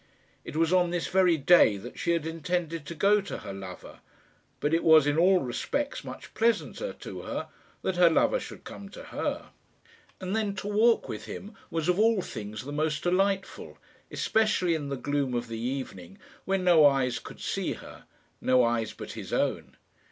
It 0.43 0.55
was 0.55 0.73
on 0.73 0.89
this 0.89 1.05
very 1.09 1.37
day 1.37 1.77
that 1.77 1.99
she 1.99 2.13
had 2.13 2.25
intended 2.25 2.87
to 2.87 2.95
go 2.95 3.21
to 3.21 3.37
her 3.37 3.53
lover; 3.53 3.99
but 4.59 4.73
it 4.73 4.83
was 4.83 5.05
in 5.05 5.15
all 5.15 5.41
respects 5.41 6.03
much 6.03 6.33
pleasanter 6.33 6.91
to 6.93 7.21
her 7.21 7.49
that 7.83 7.97
her 7.97 8.09
lover 8.09 8.39
should 8.39 8.63
come 8.63 8.89
to 8.89 9.03
her. 9.03 9.49
And 10.19 10.35
then, 10.35 10.55
to 10.55 10.67
walk 10.67 11.07
with 11.07 11.25
him 11.25 11.55
was 11.69 11.87
of 11.87 11.99
all 11.99 12.23
things 12.23 12.63
the 12.65 12.71
most 12.71 13.03
delightful, 13.03 13.77
especially 14.09 14.73
in 14.73 14.89
the 14.89 14.97
gloom 14.97 15.35
of 15.35 15.47
the 15.47 15.59
evening, 15.61 16.17
when 16.45 16.63
no 16.63 16.83
eyes 16.87 17.19
could 17.19 17.39
see 17.39 17.73
her 17.73 18.05
no 18.41 18.63
eyes 18.63 18.93
but 18.93 19.11
his 19.11 19.31
own. 19.31 19.77